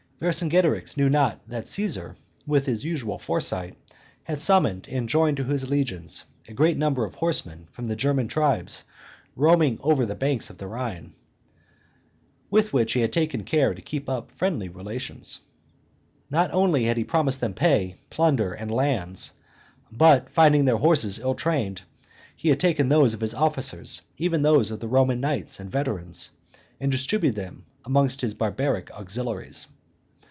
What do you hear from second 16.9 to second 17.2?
he